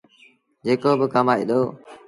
[0.65, 1.59] جيڪو با ڪمآئي دو۔